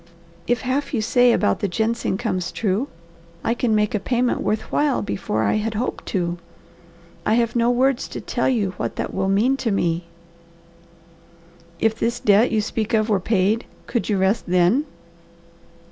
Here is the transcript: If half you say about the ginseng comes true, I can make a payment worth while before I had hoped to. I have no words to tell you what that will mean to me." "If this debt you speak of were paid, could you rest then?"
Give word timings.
If 0.47 0.61
half 0.61 0.95
you 0.95 1.01
say 1.03 1.31
about 1.31 1.59
the 1.59 1.67
ginseng 1.67 2.17
comes 2.17 2.51
true, 2.51 2.87
I 3.43 3.53
can 3.53 3.75
make 3.75 3.93
a 3.93 3.99
payment 3.99 4.41
worth 4.41 4.71
while 4.71 5.03
before 5.03 5.43
I 5.43 5.57
had 5.57 5.75
hoped 5.75 6.07
to. 6.07 6.39
I 7.23 7.35
have 7.35 7.55
no 7.55 7.69
words 7.69 8.07
to 8.07 8.19
tell 8.19 8.49
you 8.49 8.71
what 8.77 8.95
that 8.95 9.13
will 9.13 9.29
mean 9.29 9.57
to 9.57 9.69
me." 9.69 10.05
"If 11.79 11.93
this 11.99 12.19
debt 12.19 12.49
you 12.51 12.61
speak 12.61 12.95
of 12.95 13.09
were 13.09 13.19
paid, 13.19 13.65
could 13.85 14.09
you 14.09 14.17
rest 14.17 14.45
then?" 14.47 14.87